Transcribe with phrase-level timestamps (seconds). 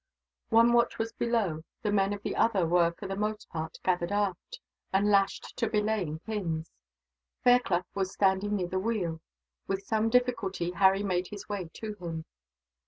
[0.49, 4.11] One watch was below, the men of the other were for the most part gathered
[4.11, 4.59] aft,
[4.91, 6.71] and lashed to belaying pins.
[7.43, 9.21] Fairclough was standing near the wheel.
[9.67, 12.25] With some difficulty, Harry made his way to him.